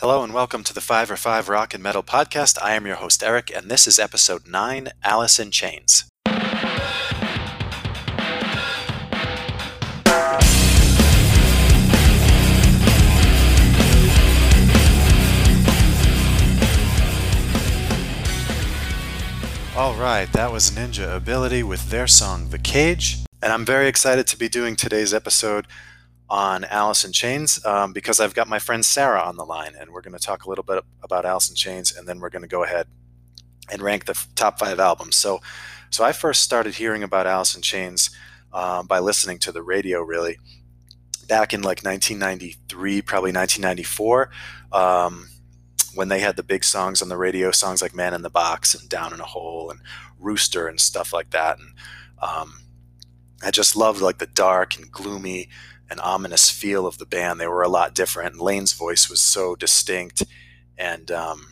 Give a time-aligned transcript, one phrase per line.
[0.00, 2.56] Hello and welcome to the 5 or 5 Rock and Metal Podcast.
[2.62, 6.04] I am your host, Eric, and this is episode 9 Alice in Chains.
[19.74, 23.18] All right, that was Ninja Ability with their song The Cage.
[23.42, 25.66] And I'm very excited to be doing today's episode
[26.30, 29.90] on Alice in Chains um, because I've got my friend Sarah on the line, and
[29.90, 32.42] we're going to talk a little bit about Alice in Chains, and then we're going
[32.42, 32.86] to go ahead
[33.70, 35.16] and rank the f- top five albums.
[35.16, 35.40] So,
[35.90, 38.10] so I first started hearing about Alice in Chains
[38.52, 40.38] um, by listening to the radio, really,
[41.28, 44.30] back in like 1993, probably 1994.
[44.72, 45.28] Um,
[45.94, 48.74] when they had the big songs on the radio, songs like "Man in the Box"
[48.74, 49.80] and "Down in a Hole" and
[50.18, 51.68] "Rooster" and stuff like that, and
[52.20, 52.60] um,
[53.42, 55.48] I just loved like the dark and gloomy
[55.90, 57.40] and ominous feel of the band.
[57.40, 58.40] They were a lot different.
[58.40, 60.22] Layne's voice was so distinct,
[60.76, 61.46] and um,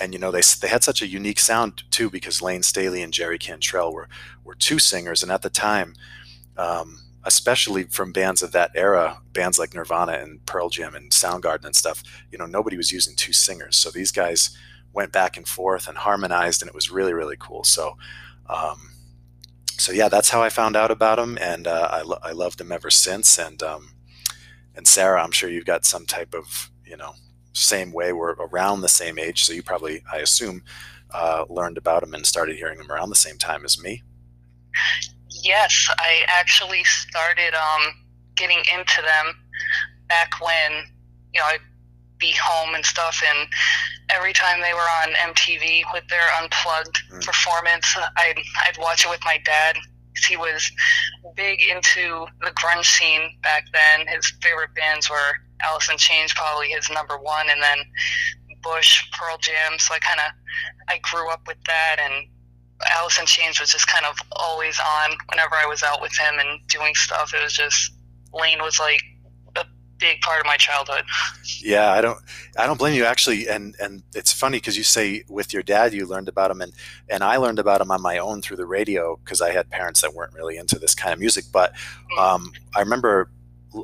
[0.00, 3.12] and you know they they had such a unique sound too because Layne Staley and
[3.12, 4.08] Jerry Cantrell were
[4.42, 5.94] were two singers, and at the time,
[6.56, 11.66] um, especially from bands of that era, bands like Nirvana and Pearl Jam and Soundgarden
[11.66, 14.56] and stuff, you know nobody was using two singers, so these guys
[14.92, 17.64] went back and forth and harmonized, and it was really really cool.
[17.64, 17.96] So.
[18.46, 18.93] Um,
[19.76, 22.60] so yeah, that's how I found out about him, and uh, I, lo- I loved
[22.60, 23.38] him ever since.
[23.38, 23.90] And um,
[24.74, 27.14] and Sarah, I'm sure you've got some type of you know
[27.52, 28.12] same way.
[28.12, 30.62] We're around the same age, so you probably, I assume,
[31.12, 34.02] uh, learned about him and started hearing him around the same time as me.
[35.42, 37.94] Yes, I actually started um,
[38.36, 39.34] getting into them
[40.08, 40.84] back when
[41.32, 41.60] you know I'd
[42.24, 43.48] be home and stuff, and
[44.10, 47.24] every time they were on MTV with their unplugged mm.
[47.24, 47.86] performance,
[48.16, 49.76] I'd I'd watch it with my dad.
[50.28, 50.70] He was
[51.36, 54.06] big into the grunge scene back then.
[54.06, 57.78] His favorite bands were Alice in Chains, probably his number one, and then
[58.62, 59.78] Bush, Pearl Jam.
[59.78, 60.32] So I kind of
[60.88, 62.26] I grew up with that, and
[62.96, 66.38] Alice in Chains was just kind of always on whenever I was out with him
[66.38, 67.34] and doing stuff.
[67.34, 67.92] It was just
[68.32, 69.02] Layne was like
[69.98, 71.04] big part of my childhood.
[71.60, 72.18] Yeah, I don't,
[72.58, 73.48] I don't blame you actually.
[73.48, 76.72] And and it's funny because you say with your dad you learned about him, and
[77.08, 80.00] and I learned about him on my own through the radio because I had parents
[80.02, 81.44] that weren't really into this kind of music.
[81.52, 81.72] But
[82.16, 82.18] mm.
[82.18, 83.30] um, I remember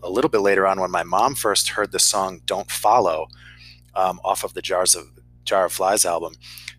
[0.02, 3.28] a little bit later on when my mom first heard the song "Don't Follow"
[3.94, 5.06] um, off of the Jars of
[5.44, 6.34] Jar of Flies album.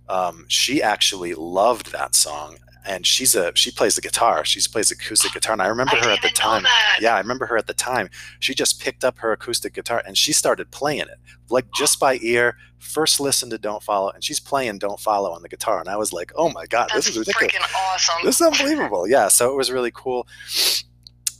[0.09, 4.43] Um, she actually loved that song and she's a she plays the guitar.
[4.45, 6.65] She plays acoustic guitar, and I remember I her at the time.
[6.99, 8.09] Yeah, I remember her at the time.
[8.39, 11.19] She just picked up her acoustic guitar and she started playing it
[11.49, 12.57] like just by ear.
[12.79, 15.97] First listen to "Don't Follow," and she's playing "Don't Follow" on the guitar, and I
[15.97, 17.53] was like, "Oh my god, That's this is ridiculous!
[17.53, 18.15] Freaking awesome!
[18.23, 20.27] This is unbelievable!" Yeah, so it was really cool.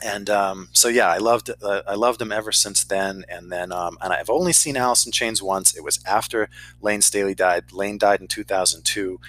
[0.04, 3.24] And um, so yeah, I loved uh, I loved him ever since then.
[3.30, 5.76] And then um, and I've only seen Alice in Chains once.
[5.76, 6.50] It was after
[6.82, 7.72] Layne Staley died.
[7.72, 9.20] Layne died in 2002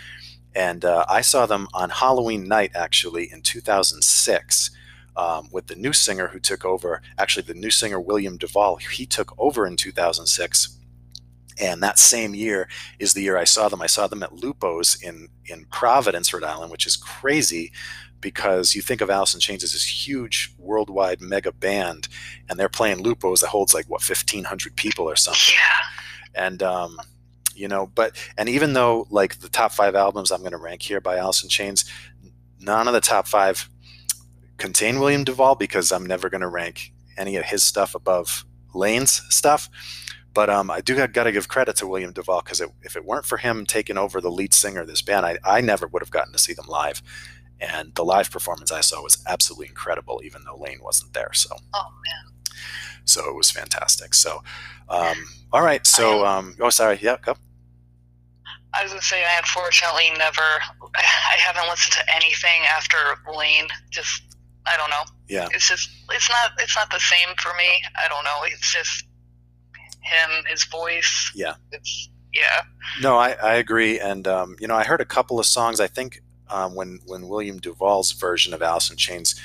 [0.54, 4.70] and uh, I saw them on Halloween night actually in 2006
[5.16, 7.02] um, with the new singer who took over.
[7.18, 10.78] Actually, the new singer William Duvall he took over in 2006.
[11.60, 12.68] And that same year
[12.98, 13.82] is the year I saw them.
[13.82, 17.72] I saw them at Lupo's in in Providence, Rhode Island, which is crazy
[18.22, 22.08] because you think of Alice in Chains as this huge worldwide mega band,
[22.48, 25.54] and they're playing Lupo's that holds like what 1,500 people or something.
[25.54, 26.44] Yeah.
[26.46, 26.96] And um,
[27.62, 30.82] you know but and even though like the top five albums i'm going to rank
[30.82, 31.84] here by alice in chains
[32.60, 33.70] none of the top five
[34.58, 39.22] contain william duvall because i'm never going to rank any of his stuff above Layne's
[39.28, 39.68] stuff
[40.34, 43.26] but um, I do got to give credit to William Duvall because if it weren't
[43.26, 46.10] for him taking over the lead singer of this band, I, I never would have
[46.10, 47.02] gotten to see them live.
[47.60, 51.32] And the live performance I saw was absolutely incredible, even though Layne wasn't there.
[51.34, 52.54] So, oh man,
[53.04, 54.14] so it was fantastic.
[54.14, 54.42] So,
[54.88, 55.86] um, all right.
[55.86, 56.98] So, um, oh, sorry.
[57.00, 57.34] Yeah, go.
[58.74, 60.42] I was gonna say I unfortunately never.
[60.94, 62.96] I haven't listened to anything after
[63.36, 63.68] Layne.
[63.90, 64.22] Just
[64.66, 65.04] I don't know.
[65.28, 65.48] Yeah.
[65.52, 67.82] It's just it's not it's not the same for me.
[67.96, 68.40] I don't know.
[68.44, 69.04] It's just
[70.02, 71.32] him, his voice.
[71.34, 71.54] Yeah.
[71.70, 72.62] It's yeah.
[73.02, 75.80] No, I, I agree, and um, you know I heard a couple of songs.
[75.80, 79.38] I think um, when when William Duvall's version of Alice in Chains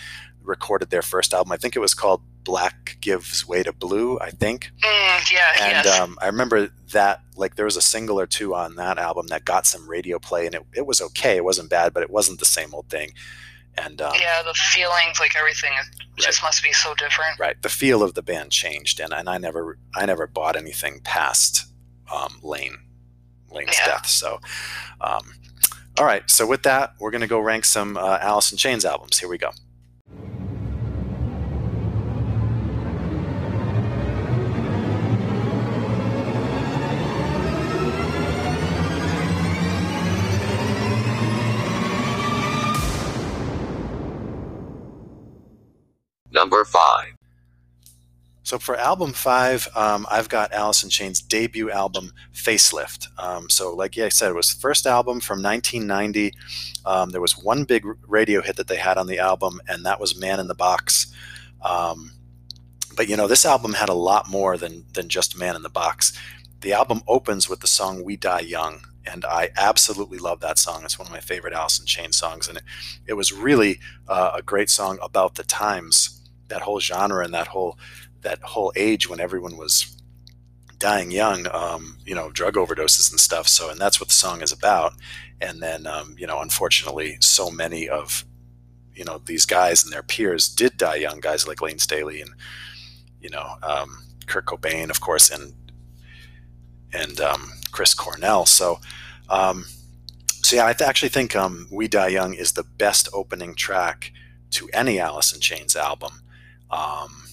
[0.48, 4.32] recorded their first album, I think it was called Black Gives Way to Blue, I
[4.32, 4.72] think.
[4.82, 6.00] Mm, yeah, and yes.
[6.00, 9.46] um, I remember that, like, there was a single or two on that album that
[9.46, 11.36] got some radio play, and it, it was okay.
[11.36, 13.12] It wasn't bad, but it wasn't the same old thing.
[13.78, 15.72] And um, yeah, the feelings, like everything,
[16.16, 16.48] just right.
[16.48, 17.40] must be so different.
[17.40, 17.62] Right.
[17.62, 21.68] The feel of the band changed, and, and I never, I never bought anything past
[22.12, 22.78] um, Layne,
[23.52, 23.86] Layne's Yeah.
[23.86, 24.08] death.
[24.08, 24.40] So,
[25.02, 25.34] um,
[26.00, 26.28] all right.
[26.30, 29.20] So with that, we're going to go rank some uh, Alice in Chains albums.
[29.20, 29.52] Here we go.
[46.48, 47.08] Number 5.
[48.44, 53.08] So for album five, um, I've got Alice in Chains' debut album, Facelift.
[53.18, 56.32] Um, so, like yeah, I said, it was the first album from 1990.
[56.86, 60.00] Um, there was one big radio hit that they had on the album, and that
[60.00, 61.14] was "Man in the Box."
[61.62, 62.14] Um,
[62.96, 65.70] but you know, this album had a lot more than than just "Man in the
[65.70, 66.18] Box."
[66.62, 70.84] The album opens with the song "We Die Young," and I absolutely love that song.
[70.86, 72.64] It's one of my favorite Alice in Chains songs, and it,
[73.08, 76.17] it was really uh, a great song about the times,
[76.50, 77.78] that whole genre, and that whole
[78.22, 79.98] that whole age when everyone was
[80.80, 83.48] dying young, um, you know, drug overdoses and stuff.
[83.48, 84.94] So, and that's what the song is about.
[85.42, 88.26] And then, um, you know, unfortunately, so many of,
[88.94, 91.20] you know, these guys and their peers did die young.
[91.20, 92.32] Guys like Layne Staley and,
[93.22, 95.54] you know, um, Kurt Cobain, of course, and
[96.94, 98.46] and um, Chris Cornell.
[98.46, 98.80] So,
[99.30, 99.66] um,
[100.44, 104.12] so yeah, I th- actually think um, "We Die Young" is the best opening track
[104.52, 106.22] to any Alice in Chains album.
[106.70, 107.24] Um,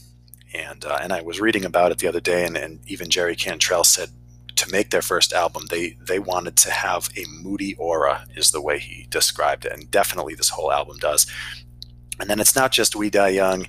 [0.54, 3.36] and uh, and I was reading about it the other day, and, and even Jerry
[3.36, 4.10] Cantrell said
[4.56, 8.62] to make their first album, they they wanted to have a moody aura, is the
[8.62, 11.26] way he described it, and definitely this whole album does.
[12.20, 13.66] And then it's not just "We Die Young."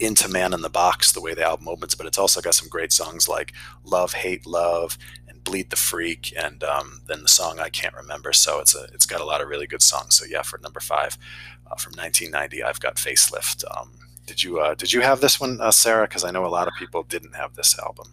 [0.00, 2.68] into Man in the Box, the way the album opens, but it's also got some
[2.68, 3.52] great songs like
[3.82, 4.96] Love, Hate, Love,
[5.26, 8.32] and Bleed the Freak, and um, then the song I Can't Remember.
[8.32, 10.16] So it's a it's got a lot of really good songs.
[10.16, 11.18] So yeah, for number five
[11.66, 13.64] uh, from 1990, I've got Facelift.
[13.76, 13.90] Um,
[14.28, 16.06] did you uh, did you have this one, uh, Sarah?
[16.06, 18.06] Because I know a lot of people didn't have this album.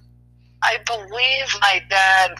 [0.64, 2.36] I believe my dad.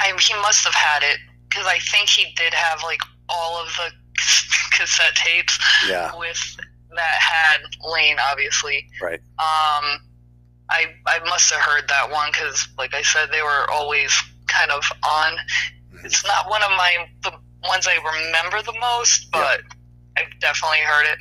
[0.00, 3.66] I he must have had it because I think he did have like all of
[3.76, 3.90] the
[4.70, 5.58] cassette tapes.
[5.88, 6.12] Yeah.
[6.16, 6.56] With
[6.94, 8.88] that had Layne, obviously.
[9.02, 9.18] Right.
[9.38, 10.00] Um,
[10.70, 14.12] I I must have heard that one because, like I said, they were always
[14.46, 15.32] kind of on.
[15.92, 16.06] Mm-hmm.
[16.06, 17.32] It's not one of my the
[17.68, 20.22] ones I remember the most, but yeah.
[20.22, 21.18] I've definitely heard it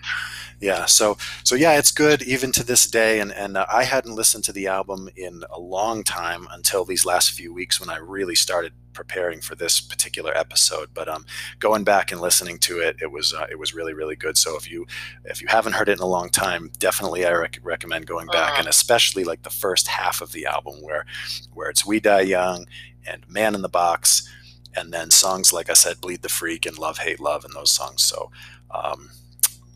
[0.59, 4.15] yeah so so yeah it's good even to this day and and uh, i hadn't
[4.15, 7.98] listened to the album in a long time until these last few weeks when i
[7.98, 11.24] really started preparing for this particular episode but um
[11.59, 14.57] going back and listening to it it was uh, it was really really good so
[14.57, 14.88] if you
[15.25, 18.54] if you haven't heard it in a long time definitely i rec- recommend going back
[18.54, 18.59] uh-huh.
[18.59, 21.06] and especially like the first half of the album where
[21.54, 22.65] where it's we die young
[23.06, 24.27] and man in the box
[24.75, 27.71] and then songs like i said bleed the freak and love hate love and those
[27.71, 28.31] songs so
[28.71, 29.12] um,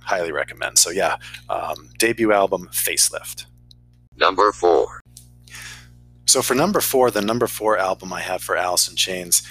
[0.02, 0.78] highly recommend.
[0.78, 1.18] So yeah,
[1.50, 3.46] um, debut album Facelift.
[4.18, 5.02] Number four.
[6.26, 9.42] So for number four, the number four album I have for Alice in Chains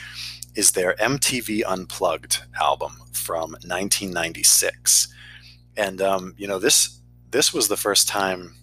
[0.55, 5.08] is their MTV Unplugged album from 1996,
[5.76, 7.00] and um, you know this
[7.31, 8.55] this was the first time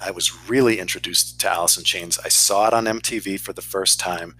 [0.00, 2.18] I was really introduced to Alice in Chains.
[2.24, 4.34] I saw it on MTV for the first time.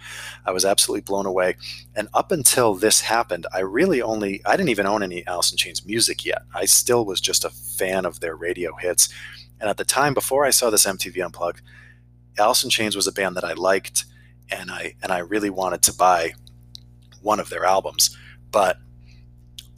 [0.44, 1.56] I was absolutely blown away.
[1.94, 5.58] And up until this happened, I really only, I didn't even own any Alice in
[5.58, 6.42] Chains music yet.
[6.54, 9.08] I still was just a fan of their radio hits.
[9.60, 11.62] And at the time, before I saw this MTV Unplugged,
[12.38, 14.04] Alice in Chains was a band that I liked
[14.50, 16.32] and I, and I really wanted to buy
[17.20, 18.16] one of their albums.
[18.50, 18.78] But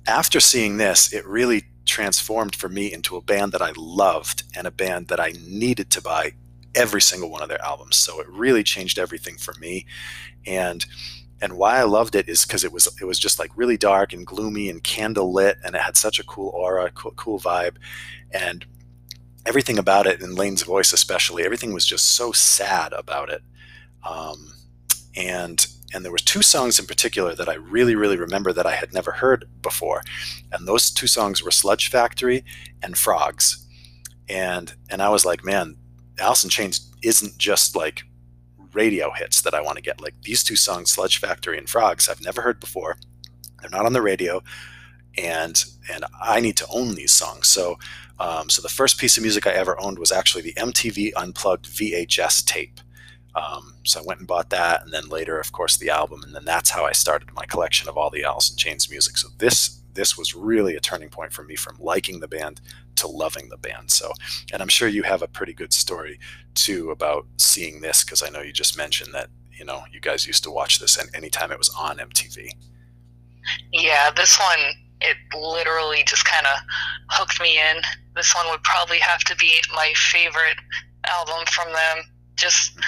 [0.06, 4.66] after seeing this, it really transformed for me into a band that I loved and
[4.66, 6.32] a band that I needed to buy
[6.74, 7.96] every single one of their albums.
[7.96, 9.86] So it really changed everything for me.
[10.46, 10.84] And
[11.40, 14.12] and why I loved it is because it was it was just like really dark
[14.12, 17.76] and gloomy and candle lit, and it had such a cool aura, cool, cool vibe,
[18.30, 18.64] and
[19.44, 23.42] everything about it, and Layne's voice especially, everything was just so sad about it.
[24.02, 24.54] Um,
[25.16, 28.74] and and there was two songs in particular that I really, really remember that I
[28.74, 30.02] had never heard before,
[30.52, 32.44] and those two songs were "Sludge Factory"
[32.82, 33.64] and "Frogs,"
[34.28, 35.76] and and I was like, man,
[36.18, 38.02] Alice in Chains isn't just like
[38.72, 40.00] radio hits that I want to get.
[40.00, 42.96] Like these two songs, "Sludge Factory" and "Frogs," I've never heard before.
[43.60, 44.42] They're not on the radio,
[45.16, 47.48] and and I need to own these songs.
[47.48, 47.78] So.
[48.20, 51.66] Um, so the first piece of music I ever owned was actually the MTV Unplugged
[51.66, 52.78] VHS tape,
[53.36, 56.34] um, so I went and bought that, and then later, of course, the album, and
[56.34, 59.16] then that's how I started my collection of all the Alice in Chains music.
[59.16, 62.60] So this this was really a turning point for me from liking the band
[62.96, 63.92] to loving the band.
[63.92, 64.12] So,
[64.52, 66.18] and I'm sure you have a pretty good story
[66.54, 70.26] too about seeing this because I know you just mentioned that you know you guys
[70.26, 72.48] used to watch this and anytime it was on MTV.
[73.72, 76.56] Yeah, this one it literally just kind of
[77.10, 77.82] hooked me in.
[78.14, 80.56] This one would probably have to be my favorite
[81.08, 82.04] album from them.
[82.36, 82.78] Just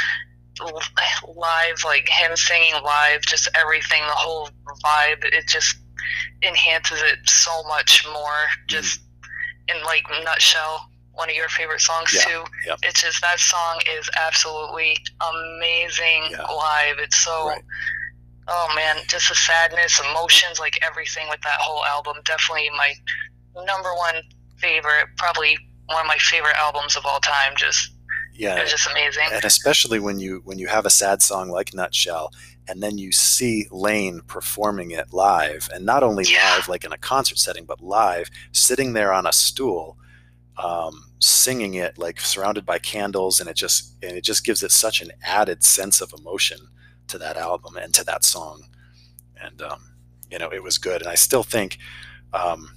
[0.60, 4.48] live, like him singing live, just everything, the whole
[4.84, 5.76] vibe, it just
[6.42, 8.14] enhances it so much more.
[8.14, 8.66] Mm-hmm.
[8.68, 9.00] Just
[9.68, 12.44] in like nutshell, one of your favorite songs yeah, too.
[12.66, 12.76] Yeah.
[12.82, 16.42] It's just that song is absolutely amazing Yeah.
[16.42, 16.98] live.
[16.98, 17.48] It's so.
[17.48, 17.62] Right.
[18.48, 22.14] Oh man, just the sadness, emotions, like everything with that whole album.
[22.25, 22.94] Definitely my
[23.64, 24.22] number one
[24.58, 27.54] favorite, probably one of my favorite albums of all time.
[27.56, 27.96] Just
[28.38, 29.25] yeah, it's just amazing.
[29.33, 32.33] And especially when you when you have a sad song like Nutshell,
[32.69, 36.55] and then you see Layne performing it live, and not only Yeah.
[36.57, 39.97] live like in a concert setting, but live, sitting there on a stool,
[40.59, 44.73] um, singing it like surrounded by candles, and it just and it just gives it
[44.73, 46.59] such an added sense of emotion
[47.09, 48.64] to that album and to that song,
[49.40, 49.81] and um,
[50.31, 51.78] you know it was good, and I still think,
[52.33, 52.76] um,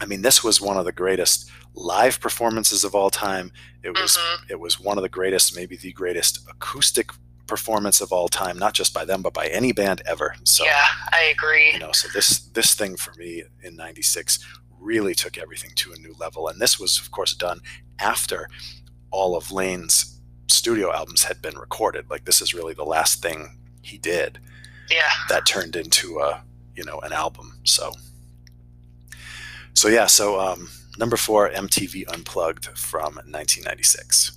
[0.00, 3.52] I mean, this was one of the greatest live performances of all time.
[3.82, 4.50] It was Mhm.
[4.50, 7.10] it was one of the greatest, maybe the greatest acoustic
[7.46, 10.34] performance of all time, not just by them, but by any band ever.
[10.44, 11.72] So yeah, I agree.
[11.72, 14.38] you know, so this this thing for me in '96
[14.78, 17.60] really took everything to a new level, and this was, of course, done
[17.98, 18.48] after
[19.10, 22.10] all of Layne's studio albums had been recorded.
[22.10, 24.38] Like this is really the last thing he did
[24.90, 25.10] Yeah.
[25.28, 26.42] that turned into a
[26.74, 27.60] you know an album.
[27.64, 27.92] So
[29.76, 34.32] so yeah, so um, number four, MTV Unplugged from 1996.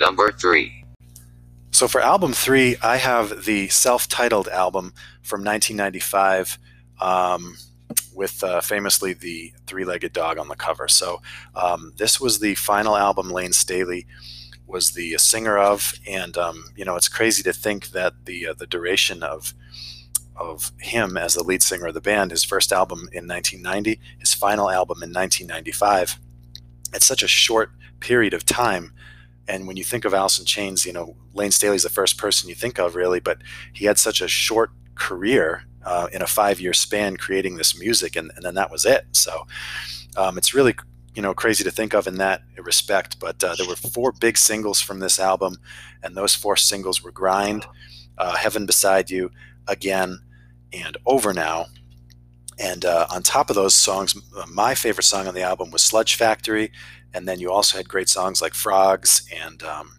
[0.00, 0.84] Number 3.
[1.70, 6.58] So for album three, I have the self-titled album from 1995,
[7.00, 7.56] um,
[8.14, 10.88] with uh, famously the three-legged dog on the cover.
[10.88, 11.20] So
[11.54, 14.06] um, this was the final album Layne Staley
[14.66, 18.54] was the singer of, and um, you know it's crazy to think that the uh,
[18.54, 19.54] the duration of
[20.38, 24.34] of him as the lead singer of the band, his first album in 1990, his
[24.34, 26.18] final album in 1995.
[26.94, 28.92] It's such a short period of time
[29.48, 32.48] and when you think of Alice in Chains, you know, Layne Staley's the first person
[32.48, 33.38] you think of, really, but
[33.72, 38.14] he had such a short career uh, in a five year span creating this music,
[38.14, 39.06] and, and then that was it.
[39.12, 39.46] So
[40.16, 40.74] um, it's really,
[41.14, 43.18] you know, crazy to think of in that respect.
[43.18, 45.56] But uh, there were four big singles from this album,
[46.02, 47.64] and those four singles were Grind,
[48.18, 49.30] uh, Heaven Beside You,
[49.66, 50.20] Again,
[50.72, 51.66] and Over Now.
[52.58, 54.16] And uh, on top of those songs,
[54.48, 56.72] my favorite song on the album was Sludge Factory
[57.14, 59.92] and then you also had great songs like frogs and um,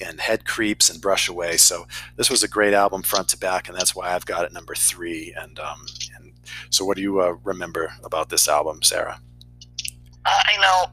[0.00, 1.86] and head creeps and brush away so
[2.16, 4.74] this was a great album front to back and that's why i've got it number
[4.74, 5.84] three and um,
[6.16, 6.32] and
[6.70, 9.20] so what do you uh, remember about this album sarah
[10.26, 10.90] Uh, I know,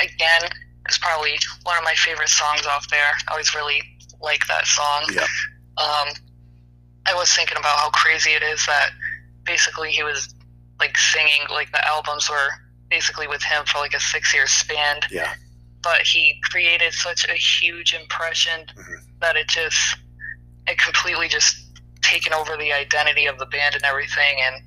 [0.02, 0.50] again,
[0.86, 1.32] it's probably
[1.64, 3.12] one of my favorite songs off there.
[3.28, 3.82] I always really
[4.20, 5.04] like that song.
[5.12, 5.26] Yeah.
[5.76, 6.08] Um,
[7.06, 8.90] I was thinking about how crazy it is that
[9.44, 10.34] basically he was
[10.80, 12.48] like singing, like the albums were
[12.90, 15.00] basically with him for like a six year span.
[15.10, 15.34] Yeah.
[15.82, 18.96] But he created such a huge impression Mhm.
[19.20, 19.96] that it just,
[20.66, 21.56] it completely just
[22.02, 24.38] taken over the identity of the band and everything.
[24.42, 24.62] And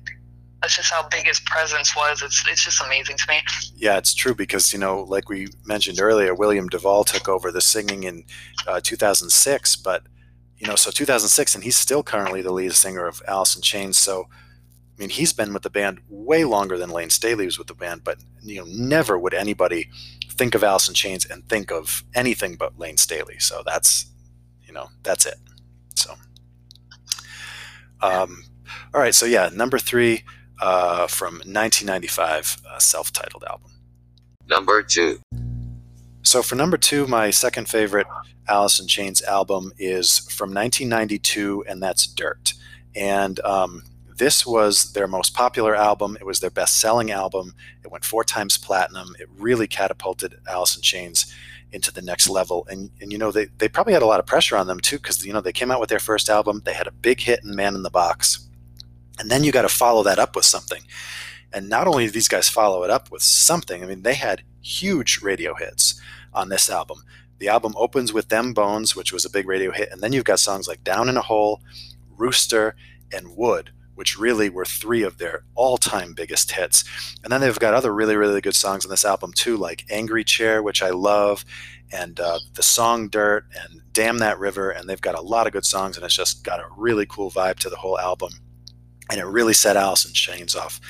[0.62, 2.22] that's just how big his presence was.
[2.22, 3.40] It's, it's just amazing to me.
[3.76, 7.60] yeah it's true because you know like we mentioned earlier william duvall took over the
[7.60, 8.24] singing in
[8.66, 10.02] uh, 2006 but
[10.58, 13.96] you know so 2006 and he's still currently the lead singer of alice in chains
[13.96, 14.28] so
[14.98, 17.74] I mean, he's been with the band way longer than Layne Staley was with the
[17.74, 19.88] band, but you know, never would anybody
[20.28, 23.38] think of Alice in Chains and think of anything but Layne Staley.
[23.38, 24.06] So that's,
[24.66, 25.36] you know, that's it.
[25.94, 26.14] So,
[28.00, 28.44] um,
[28.92, 29.14] all right.
[29.14, 30.24] So yeah, number three
[30.60, 33.70] uh, from 1995, uh, self-titled album.
[34.48, 35.20] Number 2.
[36.28, 38.06] So for number two, my second favorite
[38.46, 42.52] Alice in Chains album is from 1992, and that's Dirt.
[42.94, 43.82] And um,
[44.14, 46.18] this was their most popular album.
[46.20, 47.54] It was their best-selling album.
[47.82, 49.16] It went four times platinum.
[49.18, 51.34] It really catapulted Alice in Chains
[51.72, 52.66] into the next level.
[52.68, 54.98] And and you know they they probably had a lot of pressure on them too
[54.98, 56.60] because you know they came out with their first album.
[56.62, 58.46] They had a big hit in Man in the Box,
[59.18, 60.82] and then you got to follow that up with something.
[61.54, 64.42] And not only did these guys follow it up with something, I mean they had
[64.60, 65.98] huge radio hits
[66.32, 67.02] on this album.
[67.38, 70.24] The album opens with Them Bones, which was a big radio hit, and then you've
[70.24, 71.62] got songs like Down in a Hole,
[72.16, 72.74] Rooster,
[73.12, 76.84] and Would, which really were three of their all-time biggest hits.
[77.22, 80.24] And then they've got other really, really good songs on this album too, like Angry
[80.24, 81.44] Chair, which I love,
[81.92, 85.52] and uh, the song Dirt, and Damn That River, and they've got a lot of
[85.52, 88.32] good songs, and it's just got a really cool vibe to the whole album.
[89.10, 90.80] And it really set Alice in Chains off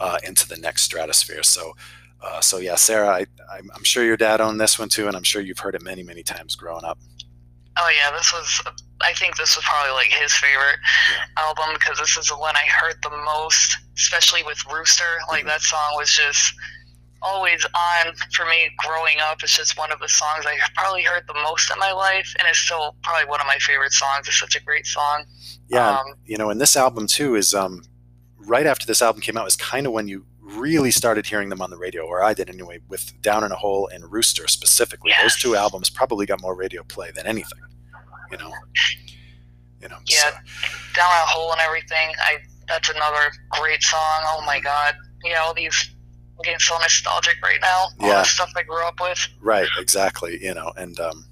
[0.00, 1.42] uh, into the next stratosphere.
[1.42, 1.74] So
[2.22, 5.16] uh, so yeah, Sarah, I, I'm, I'm sure your dad owned this one too, and
[5.16, 6.98] I'm sure you've heard it many, many times growing up.
[7.78, 8.60] Oh yeah, this was.
[9.00, 10.78] I think this was probably like his favorite
[11.38, 15.18] album because this is the one I heard the most, especially with Rooster.
[15.30, 15.48] Like Mhm.
[15.48, 16.54] that song was just
[17.22, 19.42] always on for me growing up.
[19.42, 22.46] It's just one of the songs I probably heard the most in my life, and
[22.48, 24.28] it's still probably one of my favorite songs.
[24.28, 25.24] It's such a great song.
[25.68, 27.82] Yeah, Um, you know, and this album too is um,
[28.36, 31.60] right after this album came out was kind of when you really started hearing them
[31.62, 35.12] on the radio, or I did anyway, with Down in a Hole and Rooster specifically.
[35.22, 37.58] Those two albums probably got more radio play than anything.
[38.30, 38.52] You know,
[39.80, 39.98] you know.
[40.06, 40.30] Yeah.
[40.30, 40.36] so-
[40.94, 42.10] Down in a Hole and everything.
[42.20, 42.36] I
[42.68, 44.00] that's another great song.
[44.24, 44.94] Oh my god.
[45.24, 45.90] Yeah, all these
[46.38, 47.88] I'm getting so nostalgic right now.
[48.00, 48.14] All Yeah.
[48.18, 49.18] the stuff I grew up with.
[49.40, 50.42] Right, exactly.
[50.42, 51.26] You know, and um,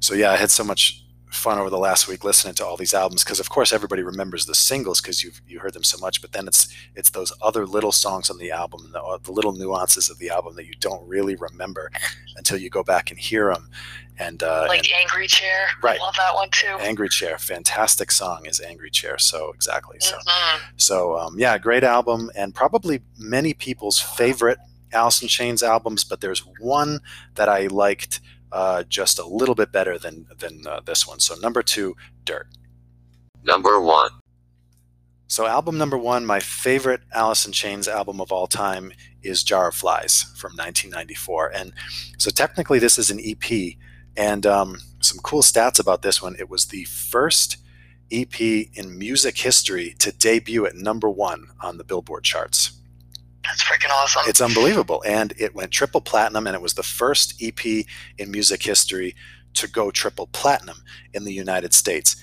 [0.00, 2.94] so yeah, I had so much fun over the last week listening to all these
[2.94, 6.20] albums because, of course, everybody remembers the singles because you you heard them so much.
[6.22, 9.52] But then it's it's those other little songs on the album, the, uh, the little
[9.52, 11.90] nuances of the album that you don't really remember
[12.36, 13.70] until you go back and hear them.
[14.18, 15.66] And, uh, Like and Angry Chair.
[15.82, 16.00] Right.
[16.00, 16.74] I love that one too.
[16.80, 19.18] Angry Chair, fantastic song is Angry Chair.
[19.18, 19.98] So exactly.
[20.00, 20.60] So Mhm.
[20.76, 24.58] so um, yeah, great album, and probably many people's favorite
[24.92, 26.02] Alice in Chains albums.
[26.04, 27.00] But there's one
[27.34, 28.20] that I liked
[28.52, 31.20] uh, just a little bit better than than uh, this one.
[31.20, 32.48] So number two, Dirt.
[33.44, 34.10] Number 1.
[35.28, 39.68] So album number one, my favorite Alice in Chains album of all time is Jar
[39.68, 41.52] of Flies from 1994.
[41.54, 41.72] And
[42.18, 43.74] so technically this is an EP.
[44.16, 46.36] And um, some cool stats about this one.
[46.38, 47.58] It was the first
[48.10, 52.80] EP in music history to debut at number one on the Billboard charts.
[53.48, 54.22] That's freaking awesome.
[54.26, 55.02] It's unbelievable.
[55.06, 57.64] And it went triple platinum, and it was the first EP
[58.18, 59.14] in music history
[59.54, 62.16] to go triple platinum in the United States.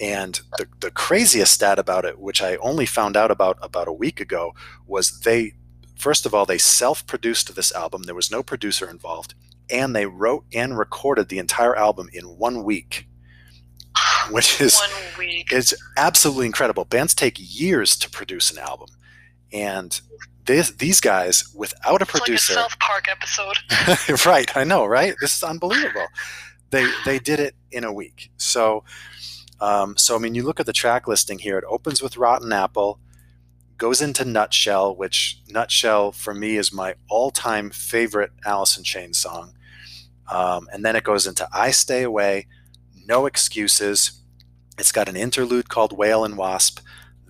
[0.00, 3.92] And the, the craziest stat about it, which I only found out about about a
[3.92, 4.54] week ago,
[4.86, 5.54] was they,
[5.96, 8.04] first of all, they self produced this album.
[8.04, 9.34] There was no producer involved.
[9.70, 13.06] And they wrote and recorded the entire album in one week,
[14.30, 15.48] which is one week.
[15.52, 16.84] it's absolutely incredible.
[16.84, 18.88] Bands take years to produce an album,
[19.52, 20.00] and
[20.48, 24.26] this, these guys, without a It's like a producer, South Park episode.
[24.26, 24.56] right?
[24.56, 25.14] I know, right?
[25.20, 26.06] This is unbelievable.
[26.70, 28.30] They they did it in a week.
[28.36, 28.84] So,
[29.60, 31.58] um, so I mean, you look at the track listing here.
[31.58, 32.98] It opens with Rotten Apple,
[33.76, 39.54] goes into Nutshell, which Nutshell for me is my all-time favorite Alice in Chain song,
[40.30, 42.46] um, and then it goes into I Stay Away,
[43.06, 44.22] No Excuses.
[44.78, 46.80] It's got an interlude called Whale and Wasp,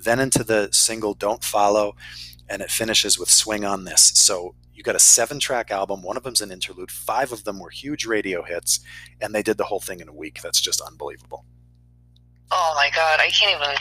[0.02, 1.96] then into the single Don't Follow,
[2.48, 4.12] and it finishes with Swing on This.
[4.14, 7.58] So you got a seven track album, one of them's an interlude, five of them
[7.58, 8.80] were huge radio hits,
[9.20, 10.40] and they did the whole thing in a week.
[10.42, 11.44] That's just unbelievable.
[12.50, 13.74] Oh my god, I can't even.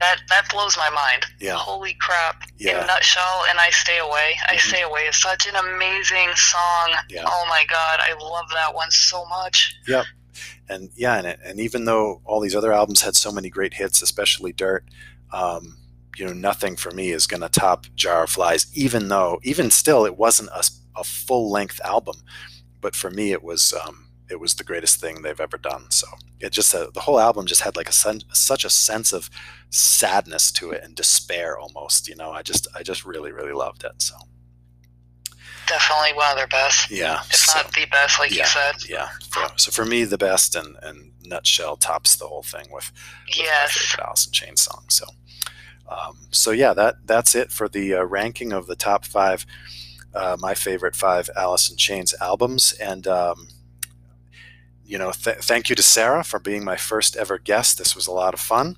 [0.00, 1.24] That that blows my mind.
[1.40, 1.54] Yeah.
[1.54, 2.42] Holy crap!
[2.58, 2.78] Yeah.
[2.78, 4.36] In a nutshell, and I stay away.
[4.48, 4.60] I Mhm.
[4.60, 6.92] stay away is such an amazing song.
[7.08, 7.24] Yeah.
[7.26, 9.74] Oh my god, I love that one so much.
[9.86, 10.04] Yep
[10.68, 14.02] and yeah, and, and even though all these other albums had so many great hits,
[14.02, 14.84] especially Dirt,
[15.34, 15.76] um,
[16.16, 19.70] you know, nothing for me is going to top Jar of Flies, even though, even
[19.70, 20.64] still, it wasn't a,
[20.96, 22.16] a full length album.
[22.80, 23.72] But for me, it was.
[23.72, 25.90] Um, it was the greatest thing they've ever done.
[25.90, 26.06] So
[26.40, 29.28] it just uh, the whole album just had like a sen- such a sense of
[29.68, 32.08] sadness to it and despair almost.
[32.08, 33.92] You know, I just I just really really loved it.
[33.98, 34.14] So
[35.66, 38.42] Definitely one of their best, yeah, if so, not the best, like yeah.
[38.42, 38.74] you said.
[38.88, 39.08] yeah.
[39.30, 42.92] For, so for me, the best and and Nutshell tops the whole thing with
[43.26, 43.72] with my Yes.
[43.76, 44.84] favorite Alice in Chains song.
[44.88, 45.04] So,
[45.88, 49.46] um, so yeah, that that's it for the uh, ranking of the top five,
[50.14, 52.72] uh, my favorite five Alice in Chains albums.
[52.80, 53.48] And um,
[54.84, 57.78] you know, th- thank you to Sarah for being my first ever guest.
[57.78, 58.76] This was a lot of fun.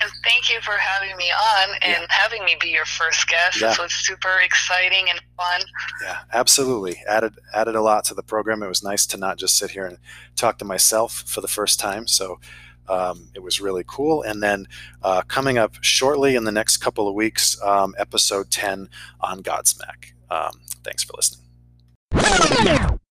[0.00, 3.60] And thank you for having me on and having me be your first guest.
[3.60, 3.68] Yeah.
[3.68, 5.60] This was super exciting and fun.
[6.02, 6.96] Yeah, absolutely.
[7.08, 8.62] Added added a lot to the program.
[8.62, 9.98] It was nice to not just sit here and
[10.36, 12.06] talk to myself for the first time.
[12.08, 12.40] So
[12.88, 14.22] um, it was really cool.
[14.22, 14.66] And then
[15.02, 18.88] uh, coming up shortly in the next couple of weeks, um, episode ten
[19.20, 20.12] on Godsmack.
[20.30, 21.40] Um, thanks for listening.